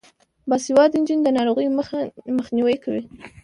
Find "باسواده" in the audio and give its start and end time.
0.49-0.97